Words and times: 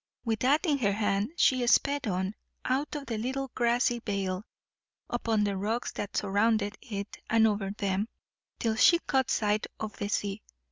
With 0.25 0.39
that 0.39 0.65
in 0.65 0.79
her 0.79 0.93
hand 0.93 1.29
she 1.37 1.67
sped 1.67 2.07
on, 2.07 2.33
out 2.65 2.95
of 2.95 3.05
the 3.05 3.19
little 3.19 3.51
grassy 3.53 3.99
vale, 3.99 4.47
upon 5.11 5.43
the 5.43 5.55
rocks 5.55 5.91
that 5.91 6.17
surrounded 6.17 6.75
it, 6.81 7.17
and 7.29 7.45
over 7.45 7.69
them, 7.69 8.09
till 8.57 8.75
she 8.75 8.97
caught 8.97 9.29
sight 9.29 9.67
of 9.79 9.95
the 9.97 10.07
sea. 10.07 10.41